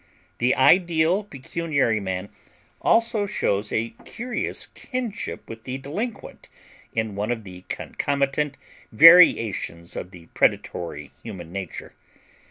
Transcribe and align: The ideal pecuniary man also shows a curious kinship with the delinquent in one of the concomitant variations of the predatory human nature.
The 0.39 0.55
ideal 0.55 1.23
pecuniary 1.23 1.99
man 1.99 2.29
also 2.81 3.27
shows 3.27 3.71
a 3.71 3.91
curious 4.03 4.65
kinship 4.73 5.47
with 5.47 5.63
the 5.63 5.77
delinquent 5.77 6.49
in 6.95 7.13
one 7.13 7.29
of 7.29 7.43
the 7.43 7.65
concomitant 7.69 8.57
variations 8.91 9.95
of 9.95 10.09
the 10.09 10.25
predatory 10.33 11.11
human 11.21 11.51
nature. 11.51 11.93